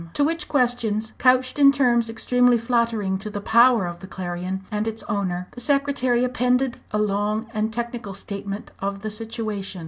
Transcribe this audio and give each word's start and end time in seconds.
To 0.15 0.23
which 0.23 0.47
questions, 0.47 1.13
couched 1.19 1.59
in 1.59 1.71
terms 1.71 2.09
extremely 2.09 2.57
flattering 2.57 3.19
to 3.19 3.29
the 3.29 3.39
power 3.39 3.85
of 3.85 3.99
the 3.99 4.07
Clarion 4.07 4.63
and 4.71 4.87
its 4.87 5.03
owner, 5.03 5.47
the 5.51 5.61
secretary 5.61 6.23
appended 6.23 6.79
a 6.89 6.97
long 6.97 7.45
and 7.53 7.71
technical 7.71 8.15
statement 8.15 8.71
of 8.79 9.01
the 9.01 9.11
situation. 9.11 9.79